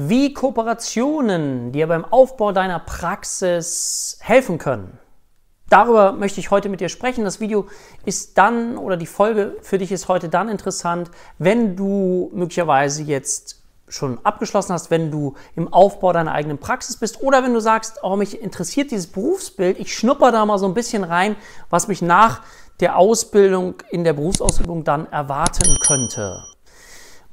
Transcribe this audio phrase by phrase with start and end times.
[0.00, 4.96] wie Kooperationen dir beim Aufbau deiner Praxis helfen können.
[5.70, 7.24] Darüber möchte ich heute mit dir sprechen.
[7.24, 7.66] Das Video
[8.04, 13.60] ist dann oder die Folge für dich ist heute dann interessant, wenn du möglicherweise jetzt
[13.88, 17.98] schon abgeschlossen hast, wenn du im Aufbau deiner eigenen Praxis bist oder wenn du sagst,
[18.04, 21.34] oh, mich interessiert dieses Berufsbild, ich schnupper da mal so ein bisschen rein,
[21.70, 22.42] was mich nach
[22.78, 26.44] der Ausbildung in der Berufsausübung dann erwarten könnte.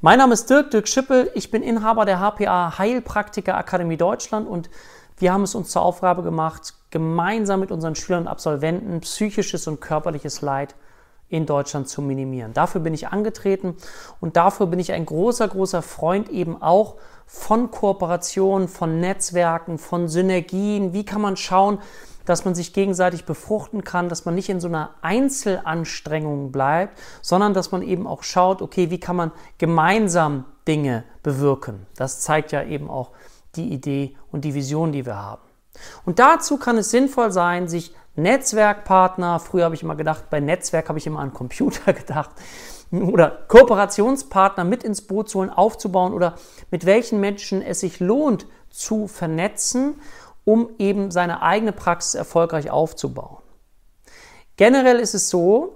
[0.05, 4.69] Mein Name ist Dirk, Dirk Schippel, ich bin Inhaber der HPA Heilpraktiker Akademie Deutschland und
[5.18, 9.82] wir haben es uns zur Aufgabe gemacht, gemeinsam mit unseren Schülern und Absolventen psychisches und
[9.82, 10.75] körperliches Leid
[11.27, 12.54] in Deutschland zu minimieren.
[12.54, 13.77] Dafür bin ich angetreten
[14.21, 20.07] und dafür bin ich ein großer, großer Freund eben auch von Kooperationen, von Netzwerken, von
[20.07, 20.93] Synergien.
[20.93, 21.79] Wie kann man schauen,
[22.25, 27.54] dass man sich gegenseitig befruchten kann, dass man nicht in so einer Einzelanstrengung bleibt, sondern
[27.54, 31.86] dass man eben auch schaut, okay, wie kann man gemeinsam Dinge bewirken.
[31.96, 33.11] Das zeigt ja eben auch
[33.56, 35.41] die Idee und die Vision, die wir haben.
[36.05, 40.88] Und dazu kann es sinnvoll sein, sich Netzwerkpartner, früher habe ich immer gedacht, bei Netzwerk
[40.88, 42.31] habe ich immer an Computer gedacht,
[42.92, 46.36] oder Kooperationspartner mit ins Boot zu holen, aufzubauen oder
[46.71, 49.95] mit welchen Menschen es sich lohnt zu vernetzen,
[50.45, 53.38] um eben seine eigene Praxis erfolgreich aufzubauen.
[54.57, 55.73] Generell ist es so,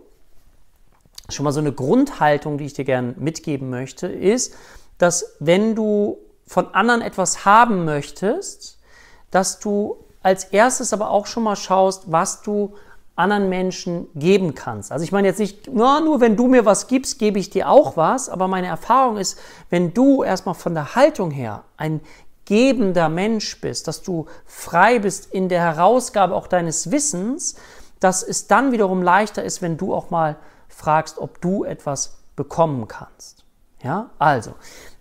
[1.28, 4.56] schon mal so eine Grundhaltung, die ich dir gerne mitgeben möchte, ist,
[4.98, 6.17] dass wenn du
[6.48, 8.80] von anderen etwas haben möchtest,
[9.31, 12.76] dass du als erstes aber auch schon mal schaust, was du
[13.16, 14.92] anderen Menschen geben kannst.
[14.92, 17.70] Also ich meine jetzt nicht, nur, nur wenn du mir was gibst, gebe ich dir
[17.70, 19.38] auch was, aber meine Erfahrung ist,
[19.70, 22.00] wenn du erstmal von der Haltung her ein
[22.50, 27.55] gebender Mensch bist, dass du frei bist in der Herausgabe auch deines Wissens,
[28.00, 30.36] dass es dann wiederum leichter ist, wenn du auch mal
[30.67, 33.45] fragst, ob du etwas bekommen kannst.
[33.83, 34.55] Ja, also,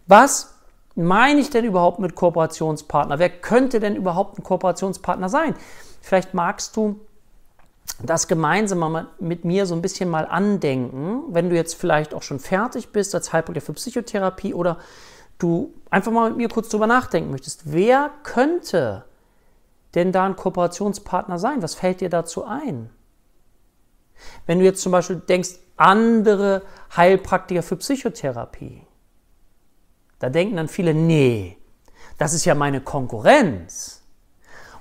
[0.06, 0.54] was
[0.94, 3.18] meine ich denn überhaupt mit Kooperationspartner?
[3.18, 5.54] Wer könnte denn überhaupt ein Kooperationspartner sein?
[6.02, 7.00] Vielleicht magst du
[8.02, 12.40] das gemeinsam mit mir so ein bisschen mal andenken, wenn du jetzt vielleicht auch schon
[12.40, 14.76] fertig bist als Heilpraktiker für Psychotherapie oder
[15.38, 17.72] du einfach mal mit mir kurz drüber nachdenken möchtest.
[17.72, 19.04] Wer könnte
[19.94, 21.62] denn da ein Kooperationspartner sein?
[21.62, 22.90] Was fällt dir dazu ein?
[24.46, 26.62] Wenn du jetzt zum Beispiel denkst, andere
[26.96, 28.82] Heilpraktiker für Psychotherapie,
[30.18, 31.56] da denken dann viele, nee,
[32.18, 34.02] das ist ja meine Konkurrenz.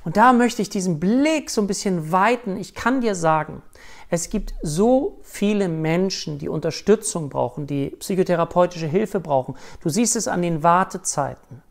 [0.04, 2.58] Und da möchte ich diesen Blick so ein bisschen weiten.
[2.58, 3.62] Ich kann dir sagen,
[4.10, 9.56] es gibt so viele Menschen, die Unterstützung brauchen, die psychotherapeutische Hilfe brauchen.
[9.82, 11.62] Du siehst es an den Wartezeiten,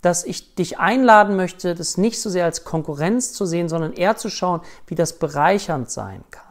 [0.00, 4.16] dass ich dich einladen möchte, das nicht so sehr als Konkurrenz zu sehen, sondern eher
[4.16, 6.44] zu schauen, wie das bereichernd sein kann.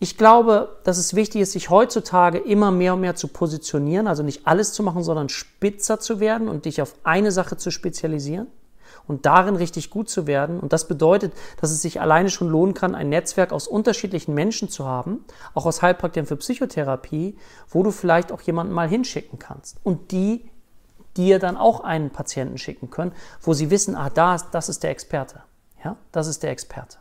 [0.00, 4.24] Ich glaube, dass es wichtig ist, sich heutzutage immer mehr und mehr zu positionieren, also
[4.24, 8.48] nicht alles zu machen, sondern spitzer zu werden und dich auf eine Sache zu spezialisieren
[9.06, 10.60] und darin richtig gut zu werden.
[10.60, 14.68] Und das bedeutet, dass es sich alleine schon lohnen kann, ein Netzwerk aus unterschiedlichen Menschen
[14.68, 17.36] zu haben, auch aus Heilpraktikern für Psychotherapie,
[17.68, 19.78] wo du vielleicht auch jemanden mal hinschicken kannst.
[19.82, 20.48] Und die
[21.16, 24.90] dir dann auch einen Patienten schicken können, wo sie wissen, ah, das, das ist der
[24.90, 25.42] Experte.
[25.84, 26.98] Ja, das ist der Experte.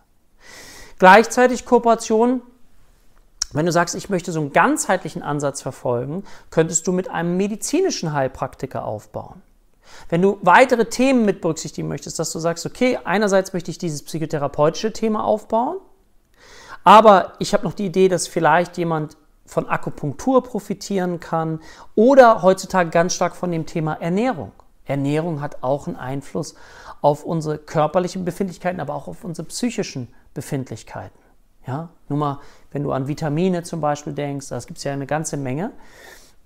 [1.00, 2.42] Gleichzeitig Kooperation
[3.54, 8.12] wenn du sagst, ich möchte so einen ganzheitlichen Ansatz verfolgen, könntest du mit einem medizinischen
[8.12, 9.44] Heilpraktiker aufbauen.
[10.10, 14.04] Wenn du weitere Themen mit berücksichtigen möchtest, dass du sagst, okay, einerseits möchte ich dieses
[14.04, 15.78] psychotherapeutische Thema aufbauen,
[16.84, 21.60] aber ich habe noch die Idee, dass vielleicht jemand von Akupunktur profitieren kann
[21.96, 24.52] oder heutzutage ganz stark von dem Thema Ernährung.
[24.86, 26.56] Ernährung hat auch einen Einfluss
[27.02, 31.18] auf unsere körperlichen Befindlichkeiten, aber auch auf unsere psychischen Befindlichkeiten.
[31.66, 32.40] Ja, nur mal,
[32.72, 35.72] wenn du an Vitamine zum Beispiel denkst, das gibt es ja eine ganze Menge.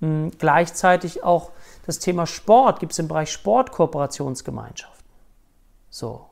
[0.01, 1.51] Hm, gleichzeitig auch
[1.85, 5.05] das Thema Sport gibt es im Bereich Sportkooperationsgemeinschaften.
[5.89, 6.25] So.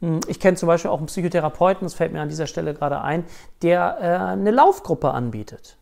[0.00, 3.00] Hm, ich kenne zum Beispiel auch einen Psychotherapeuten, das fällt mir an dieser Stelle gerade
[3.00, 3.24] ein,
[3.62, 5.78] der äh, eine Laufgruppe anbietet.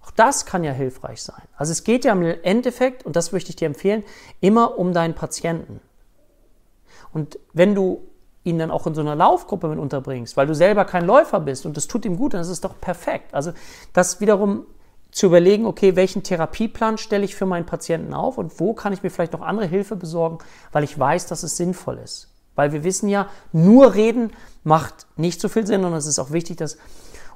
[0.00, 1.42] Auch das kann ja hilfreich sein.
[1.56, 4.04] Also es geht ja im Endeffekt, und das möchte ich dir empfehlen,
[4.40, 5.80] immer um deinen Patienten.
[7.12, 8.02] Und wenn du
[8.44, 11.64] ihn dann auch in so einer Laufgruppe mit unterbringst, weil du selber kein Läufer bist
[11.64, 13.32] und das tut ihm gut, dann ist es doch perfekt.
[13.32, 13.52] Also
[13.94, 14.66] das wiederum
[15.14, 19.04] zu überlegen, okay, welchen Therapieplan stelle ich für meinen Patienten auf und wo kann ich
[19.04, 20.38] mir vielleicht noch andere Hilfe besorgen,
[20.72, 22.32] weil ich weiß, dass es sinnvoll ist.
[22.56, 24.32] Weil wir wissen ja, nur reden
[24.64, 26.78] macht nicht so viel Sinn und es ist auch wichtig, dass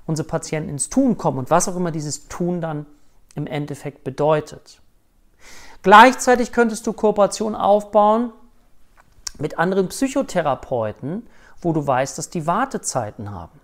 [0.07, 2.85] unsere Patienten ins Tun kommen und was auch immer dieses Tun dann
[3.37, 4.81] im Endeffekt bedeutet.
[5.85, 8.33] Gleichzeitig könntest du Kooperation aufbauen
[9.39, 11.29] mit anderen Psychotherapeuten,
[11.63, 13.58] wo du weißt, dass die Wartezeiten haben.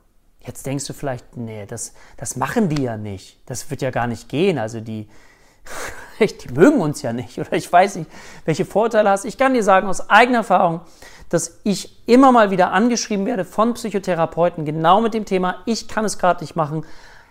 [0.47, 3.39] Jetzt denkst du vielleicht, nee, das, das machen die ja nicht.
[3.47, 4.59] Das wird ja gar nicht gehen.
[4.59, 5.09] Also die,
[6.21, 8.11] die mögen uns ja nicht oder ich weiß nicht,
[8.45, 9.25] welche Vorteile hast.
[9.25, 10.83] Ich kann dir sagen aus eigener Erfahrung,
[11.31, 16.05] dass ich immer mal wieder angeschrieben werde von Psychotherapeuten genau mit dem Thema, ich kann
[16.05, 16.85] es gerade nicht machen,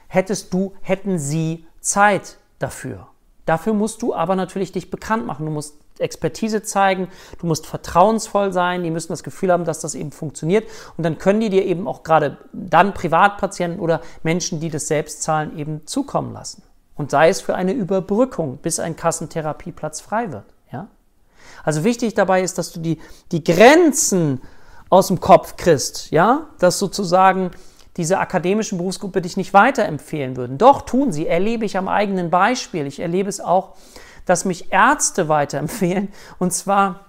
[0.07, 3.07] hättest du, hätten sie Zeit dafür.
[3.45, 5.45] Dafür musst du aber natürlich dich bekannt machen.
[5.45, 7.07] Du musst Expertise zeigen,
[7.39, 10.67] du musst vertrauensvoll sein, die müssen das Gefühl haben, dass das eben funktioniert
[10.97, 15.23] und dann können die dir eben auch gerade dann Privatpatienten oder Menschen, die das selbst
[15.23, 16.63] zahlen, eben zukommen lassen.
[16.95, 20.45] Und sei es für eine Überbrückung, bis ein Kassentherapieplatz frei wird.
[20.71, 20.87] Ja?
[21.63, 22.99] Also wichtig dabei ist, dass du die,
[23.31, 24.41] die Grenzen
[24.89, 27.51] aus dem Kopf kriegst, ja, dass sozusagen
[27.97, 30.57] diese akademischen Berufsgruppe dich nicht weiterempfehlen würden.
[30.57, 32.87] Doch tun sie, erlebe ich am eigenen Beispiel.
[32.87, 33.75] Ich erlebe es auch,
[34.25, 36.09] dass mich Ärzte weiterempfehlen.
[36.39, 37.01] Und zwar,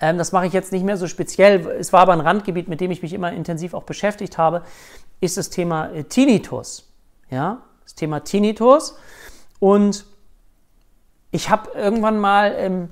[0.00, 2.80] ähm, das mache ich jetzt nicht mehr so speziell, es war aber ein Randgebiet, mit
[2.80, 4.62] dem ich mich immer intensiv auch beschäftigt habe,
[5.20, 6.90] ist das Thema äh, Tinnitus.
[7.30, 8.96] Ja, das Thema Tinnitus.
[9.60, 10.04] Und
[11.30, 12.88] ich habe irgendwann mal ähm,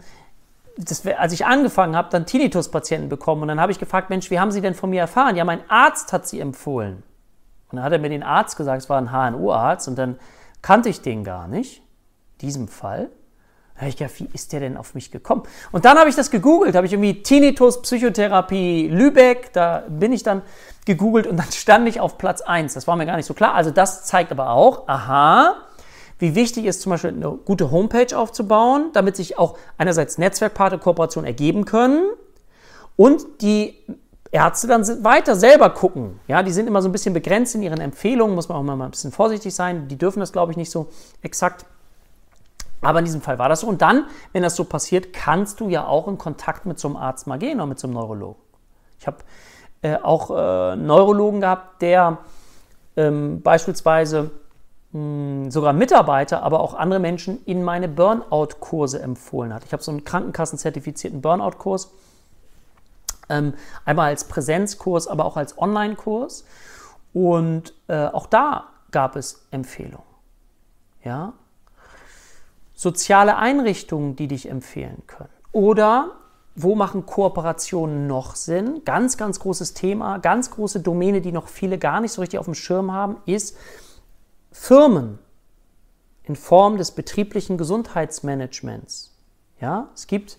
[0.76, 3.42] das, als ich angefangen habe, dann Tinnitus-Patienten bekommen.
[3.42, 5.36] Und dann habe ich gefragt, Mensch, wie haben Sie denn von mir erfahren?
[5.36, 7.02] Ja, mein Arzt hat Sie empfohlen.
[7.70, 9.88] Und dann hat er mir den Arzt gesagt, es war ein HNO-Arzt.
[9.88, 10.18] Und dann
[10.60, 11.82] kannte ich den gar nicht,
[12.42, 13.08] diesem Fall.
[13.74, 15.44] Da habe ich gedacht, wie ist der denn auf mich gekommen?
[15.72, 20.22] Und dann habe ich das gegoogelt, habe ich irgendwie Tinnitus, Psychotherapie, Lübeck, da bin ich
[20.22, 20.42] dann
[20.84, 22.74] gegoogelt und dann stand ich auf Platz 1.
[22.74, 23.54] Das war mir gar nicht so klar.
[23.54, 25.56] Also das zeigt aber auch, aha,
[26.18, 31.26] wie wichtig ist zum Beispiel eine gute Homepage aufzubauen, damit sich auch einerseits Netzwerkpartner, Kooperationen
[31.26, 32.04] ergeben können
[32.96, 33.74] und die
[34.30, 36.20] Ärzte dann weiter selber gucken.
[36.26, 38.80] Ja, die sind immer so ein bisschen begrenzt in ihren Empfehlungen, muss man auch mal
[38.80, 39.88] ein bisschen vorsichtig sein.
[39.88, 40.88] Die dürfen das, glaube ich, nicht so
[41.20, 41.66] exakt.
[42.82, 43.68] Aber in diesem Fall war das so.
[43.68, 46.96] Und dann, wenn das so passiert, kannst du ja auch in Kontakt mit so einem
[46.96, 48.40] Arzt mal gehen oder mit so einem Neurologen.
[48.98, 49.18] Ich habe
[49.82, 52.18] äh, auch äh, Neurologen gehabt, der
[52.96, 54.30] ähm, beispielsweise
[54.92, 59.64] hm, sogar Mitarbeiter, aber auch andere Menschen in meine Burnout-Kurse empfohlen hat.
[59.64, 61.90] Ich habe so einen Krankenkassen-zertifizierten Burnout-Kurs,
[63.28, 66.44] ähm, einmal als Präsenzkurs, aber auch als Online-Kurs.
[67.14, 70.06] Und äh, auch da gab es Empfehlungen.
[71.04, 71.32] Ja?
[72.82, 75.30] Soziale Einrichtungen, die dich empfehlen können.
[75.52, 76.16] Oder
[76.56, 78.82] wo machen Kooperationen noch Sinn?
[78.84, 82.46] Ganz, ganz großes Thema, ganz große Domäne, die noch viele gar nicht so richtig auf
[82.46, 83.56] dem Schirm haben, ist
[84.50, 85.20] Firmen
[86.24, 89.16] in Form des betrieblichen Gesundheitsmanagements.
[89.60, 90.38] Ja, es gibt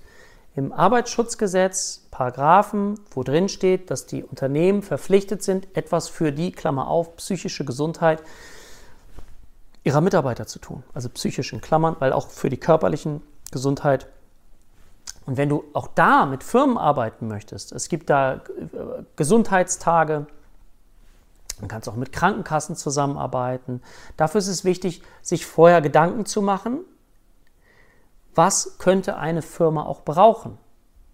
[0.54, 6.90] im Arbeitsschutzgesetz Paragraphen, wo drin steht, dass die Unternehmen verpflichtet sind, etwas für die, Klammer
[6.90, 8.22] auf, psychische Gesundheit
[9.84, 10.84] ihrer Mitarbeiter zu tun.
[10.94, 13.22] Also psychisch in Klammern, weil auch für die körperlichen
[13.52, 14.08] Gesundheit.
[15.26, 18.40] Und wenn du auch da mit Firmen arbeiten möchtest, es gibt da äh,
[19.16, 20.28] Gesundheitstage,
[21.60, 23.82] man kann auch mit Krankenkassen zusammenarbeiten.
[24.18, 26.80] Dafür ist es wichtig, sich vorher Gedanken zu machen,
[28.36, 30.58] was könnte eine Firma auch brauchen.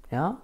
[0.10, 0.38] Ja?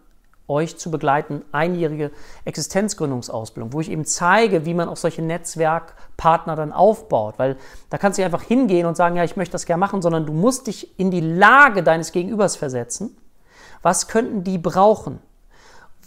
[0.48, 2.10] euch zu begleiten, einjährige
[2.44, 7.34] Existenzgründungsausbildung, wo ich eben zeige, wie man auch solche Netzwerkpartner dann aufbaut.
[7.38, 7.56] Weil
[7.90, 10.32] da kannst du einfach hingehen und sagen, ja, ich möchte das gerne machen, sondern du
[10.32, 13.16] musst dich in die Lage deines Gegenübers versetzen.
[13.82, 15.20] Was könnten die brauchen?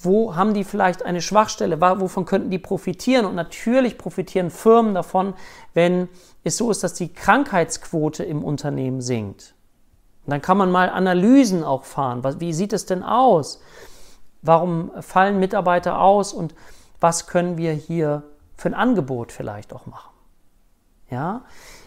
[0.03, 1.79] Wo haben die vielleicht eine Schwachstelle?
[1.79, 3.25] Wovon könnten die profitieren?
[3.25, 5.33] Und natürlich profitieren Firmen davon,
[5.73, 6.09] wenn
[6.43, 9.53] es so ist, dass die Krankheitsquote im Unternehmen sinkt.
[10.25, 12.23] Und dann kann man mal Analysen auch fahren.
[12.39, 13.61] Wie sieht es denn aus?
[14.41, 16.55] Warum fallen Mitarbeiter aus und
[16.99, 18.23] was können wir hier
[18.55, 20.11] für ein Angebot vielleicht auch machen?
[21.09, 21.43] Ja?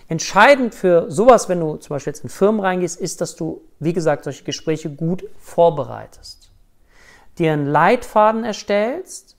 [0.08, 3.92] Entscheidend für sowas, wenn du zum Beispiel jetzt in Firmen reingehst, ist, dass du, wie
[3.92, 6.43] gesagt, solche Gespräche gut vorbereitest.
[7.38, 9.36] Dir einen Leitfaden erstellst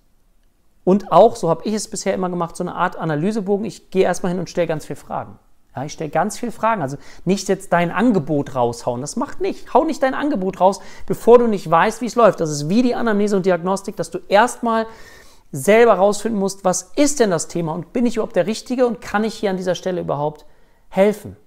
[0.84, 3.66] und auch, so habe ich es bisher immer gemacht, so eine Art Analysebogen.
[3.66, 5.40] Ich gehe erstmal hin und stelle ganz viele Fragen.
[5.76, 6.82] Ja, ich stelle ganz viele Fragen.
[6.82, 9.02] Also nicht jetzt dein Angebot raushauen.
[9.02, 9.74] Das macht nicht.
[9.74, 12.40] Hau nicht dein Angebot raus, bevor du nicht weißt, wie es läuft.
[12.40, 14.86] Das ist wie die Anamnese und Diagnostik, dass du erstmal
[15.52, 19.00] selber rausfinden musst, was ist denn das Thema und bin ich überhaupt der Richtige und
[19.00, 20.46] kann ich hier an dieser Stelle überhaupt
[20.90, 21.38] helfen?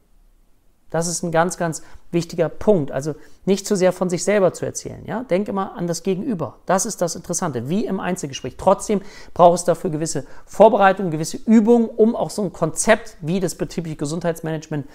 [0.91, 2.91] Das ist ein ganz, ganz wichtiger Punkt.
[2.91, 3.15] Also
[3.45, 5.05] nicht zu sehr von sich selber zu erzählen.
[5.05, 5.25] Ja?
[5.25, 6.57] Denk immer an das Gegenüber.
[6.67, 8.57] Das ist das Interessante, wie im Einzelgespräch.
[8.57, 9.03] Trotzdem
[9.35, 13.97] braucht es dafür gewisse Vorbereitungen, gewisse Übungen, um auch so ein Konzept wie das betriebliche
[13.97, 14.87] Gesundheitsmanagement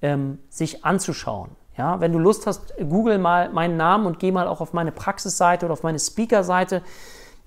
[0.00, 1.50] ähm, sich anzuschauen.
[1.76, 2.00] Ja?
[2.00, 5.66] Wenn du Lust hast, google mal meinen Namen und geh mal auch auf meine Praxisseite
[5.66, 6.80] oder auf meine Speaker-Seite.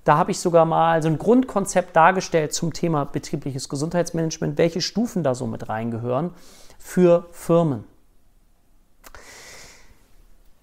[0.04, 5.24] Da habe ich sogar mal so ein Grundkonzept dargestellt zum Thema betriebliches Gesundheitsmanagement, welche Stufen
[5.24, 6.30] da so mit reingehören
[6.80, 7.84] für Firmen.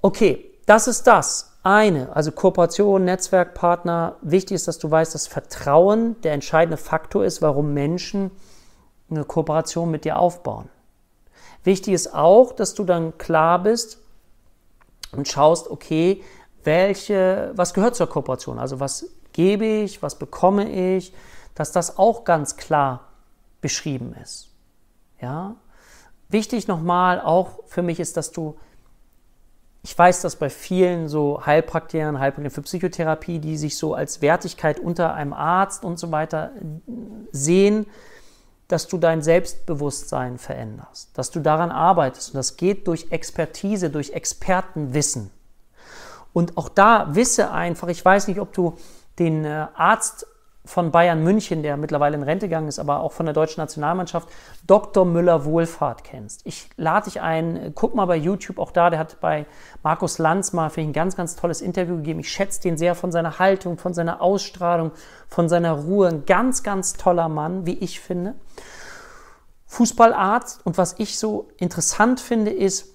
[0.01, 1.53] Okay, das ist das.
[1.63, 4.17] Eine, also Kooperation, Netzwerkpartner.
[4.21, 8.31] Wichtig ist, dass du weißt, dass Vertrauen der entscheidende Faktor ist, warum Menschen
[9.09, 10.69] eine Kooperation mit dir aufbauen.
[11.63, 13.99] Wichtig ist auch, dass du dann klar bist
[15.11, 16.23] und schaust, okay,
[16.63, 18.59] welche, was gehört zur Kooperation?
[18.59, 21.13] Also was gebe ich, was bekomme ich,
[21.55, 23.07] dass das auch ganz klar
[23.61, 24.49] beschrieben ist.
[25.21, 25.55] Ja?
[26.29, 28.57] Wichtig nochmal auch für mich ist, dass du,
[29.83, 34.79] ich weiß, dass bei vielen so Heilpraktikern, Heilpraktikern für Psychotherapie, die sich so als Wertigkeit
[34.79, 36.51] unter einem Arzt und so weiter
[37.31, 37.85] sehen,
[38.67, 42.31] dass du dein Selbstbewusstsein veränderst, dass du daran arbeitest.
[42.31, 45.31] Und das geht durch Expertise, durch Expertenwissen.
[46.33, 48.77] Und auch da wisse einfach, ich weiß nicht, ob du
[49.19, 50.27] den äh, Arzt
[50.67, 54.27] von Bayern München, der mittlerweile in Rente gegangen ist, aber auch von der deutschen Nationalmannschaft,
[54.67, 55.05] Dr.
[55.05, 56.41] Müller-Wohlfahrt kennst.
[56.45, 59.45] Ich lade dich ein, guck mal bei YouTube, auch da, der hat bei
[59.81, 62.19] Markus Lanz mal für ein ganz, ganz tolles Interview gegeben.
[62.19, 64.91] Ich schätze den sehr von seiner Haltung, von seiner Ausstrahlung,
[65.27, 66.09] von seiner Ruhe.
[66.09, 68.35] Ein ganz, ganz toller Mann, wie ich finde.
[69.67, 72.93] Fußballarzt und was ich so interessant finde, ist,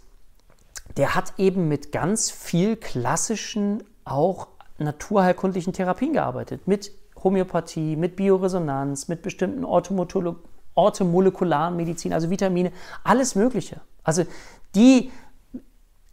[0.97, 4.49] der hat eben mit ganz viel klassischen, auch
[4.79, 6.67] naturheilkundlichen Therapien gearbeitet.
[6.67, 6.93] Mit
[7.25, 12.73] Homöopathie, mit Bioresonanz, mit bestimmten orthomolekularen Medizin, also Vitamine,
[13.05, 13.81] alles Mögliche.
[14.03, 14.25] Also
[14.75, 15.11] die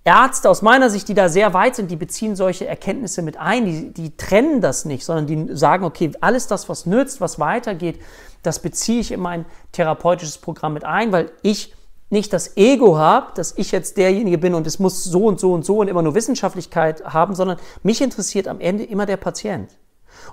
[0.03, 3.65] Ärzte aus meiner Sicht, die da sehr weit sind, die beziehen solche Erkenntnisse mit ein,
[3.65, 7.99] die, die trennen das nicht, sondern die sagen, okay, alles das, was nützt, was weitergeht,
[8.41, 11.75] das beziehe ich in mein therapeutisches Programm mit ein, weil ich
[12.09, 15.53] nicht das Ego habe, dass ich jetzt derjenige bin und es muss so und so
[15.53, 19.69] und so und immer nur Wissenschaftlichkeit haben, sondern mich interessiert am Ende immer der Patient.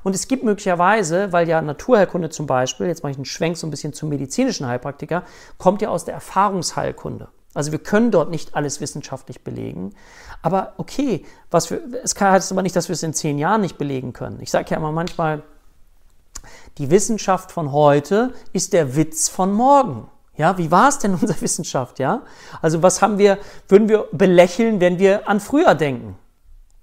[0.03, 3.67] Und es gibt möglicherweise, weil ja Naturheilkunde zum Beispiel, jetzt mache ich einen Schwenk so
[3.67, 5.23] ein bisschen zum medizinischen Heilpraktiker,
[5.59, 7.29] kommt ja aus der Erfahrungsheilkunde.
[7.55, 9.95] Also wir können dort nicht alles wissenschaftlich belegen.
[10.43, 13.79] Aber okay, was wir, es heißt aber nicht, dass wir es in zehn Jahren nicht
[13.79, 14.41] belegen können.
[14.43, 15.43] Ich sage ja immer manchmal,
[16.77, 20.09] die Wissenschaft von heute ist der Witz von morgen.
[20.37, 21.99] Ja, wie war es denn unsere Wissenschaft?
[21.99, 22.23] Ja,
[22.61, 23.39] also was haben wir,
[23.69, 26.19] würden wir belächeln, wenn wir an früher denken,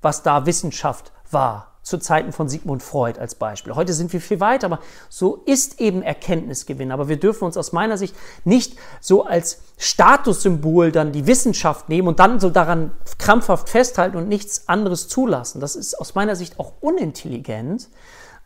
[0.01, 1.72] was da Wissenschaft war?
[1.83, 3.75] Zu Zeiten von Sigmund Freud als Beispiel.
[3.75, 6.91] Heute sind wir viel weiter, aber so ist eben Erkenntnisgewinn.
[6.91, 12.07] Aber wir dürfen uns aus meiner Sicht nicht so als Statussymbol dann die Wissenschaft nehmen
[12.07, 15.59] und dann so daran krampfhaft festhalten und nichts anderes zulassen.
[15.59, 17.89] Das ist aus meiner Sicht auch unintelligent.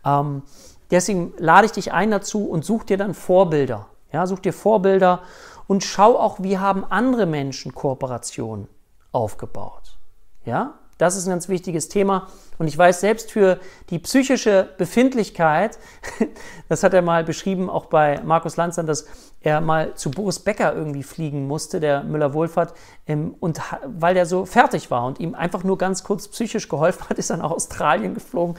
[0.03, 0.41] Ähm,
[0.89, 3.88] deswegen lade ich dich ein dazu und such dir dann Vorbilder.
[4.12, 5.22] Ja, such dir Vorbilder
[5.67, 8.67] und schau auch, wie haben andere Menschen Kooperationen
[9.12, 9.98] aufgebaut.
[10.46, 12.27] Ja, das ist ein ganz wichtiges Thema.
[12.58, 15.77] Und ich weiß selbst für die psychische Befindlichkeit,
[16.70, 19.06] das hat er mal beschrieben, auch bei Markus Lanzern, dass
[19.42, 22.74] er mal zu Boris Becker irgendwie fliegen musste, der Müller-Wohlfahrt,
[23.08, 27.10] ähm, und weil der so fertig war und ihm einfach nur ganz kurz psychisch geholfen
[27.10, 28.58] hat, ist er nach Australien geflogen,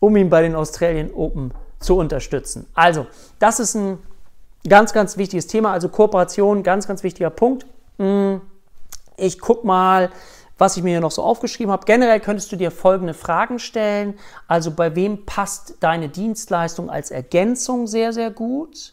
[0.00, 2.66] um ihn bei den Australien Open zu unterstützen.
[2.74, 3.06] Also,
[3.38, 3.98] das ist ein
[4.68, 5.72] ganz, ganz wichtiges Thema.
[5.72, 7.66] Also Kooperation, ganz, ganz wichtiger Punkt.
[7.98, 8.40] Hm,
[9.16, 10.10] ich guck mal,
[10.60, 11.86] was ich mir hier noch so aufgeschrieben habe.
[11.86, 14.18] Generell könntest du dir folgende Fragen stellen.
[14.46, 18.92] Also bei wem passt deine Dienstleistung als Ergänzung sehr, sehr gut?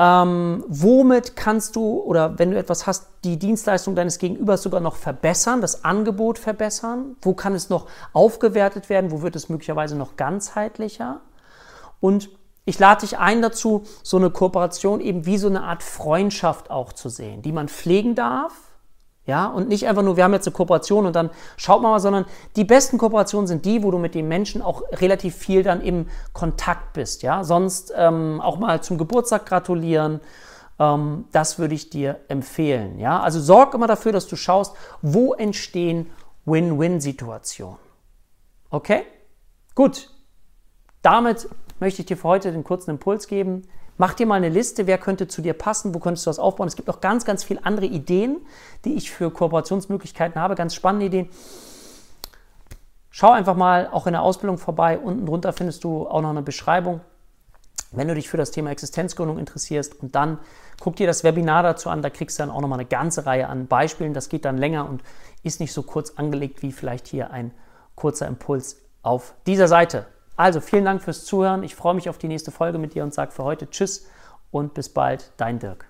[0.00, 4.96] Ähm, womit kannst du oder wenn du etwas hast, die Dienstleistung deines Gegenübers sogar noch
[4.96, 7.14] verbessern, das Angebot verbessern?
[7.22, 9.12] Wo kann es noch aufgewertet werden?
[9.12, 11.20] Wo wird es möglicherweise noch ganzheitlicher?
[12.00, 12.28] Und
[12.64, 16.92] ich lade dich ein dazu, so eine Kooperation eben wie so eine Art Freundschaft auch
[16.92, 18.67] zu sehen, die man pflegen darf
[19.28, 22.24] ja, und nicht einfach nur, wir haben jetzt eine Kooperation und dann schaut mal, sondern
[22.56, 26.06] die besten Kooperationen sind die, wo du mit den Menschen auch relativ viel dann im
[26.32, 27.22] Kontakt bist.
[27.22, 30.20] Ja, sonst ähm, auch mal zum Geburtstag gratulieren.
[30.78, 32.98] Ähm, das würde ich dir empfehlen.
[32.98, 36.10] Ja, also sorg immer dafür, dass du schaust, wo entstehen
[36.46, 37.76] Win-Win-Situationen.
[38.70, 39.02] Okay?
[39.74, 40.08] Gut.
[41.02, 43.68] Damit möchte ich dir für heute den kurzen Impuls geben.
[44.00, 46.68] Mach dir mal eine Liste, wer könnte zu dir passen, wo könntest du das aufbauen.
[46.68, 48.38] Es gibt auch ganz, ganz viele andere Ideen,
[48.84, 51.28] die ich für Kooperationsmöglichkeiten habe, ganz spannende Ideen.
[53.10, 54.98] Schau einfach mal auch in der Ausbildung vorbei.
[54.98, 57.00] Unten drunter findest du auch noch eine Beschreibung,
[57.90, 60.00] wenn du dich für das Thema Existenzgründung interessierst.
[60.00, 60.38] Und dann
[60.78, 62.00] guck dir das Webinar dazu an.
[62.00, 64.14] Da kriegst du dann auch noch mal eine ganze Reihe an Beispielen.
[64.14, 65.02] Das geht dann länger und
[65.42, 67.50] ist nicht so kurz angelegt wie vielleicht hier ein
[67.96, 70.06] kurzer Impuls auf dieser Seite.
[70.38, 71.64] Also vielen Dank fürs Zuhören.
[71.64, 74.06] Ich freue mich auf die nächste Folge mit dir und sage für heute Tschüss
[74.52, 75.88] und bis bald, dein Dirk.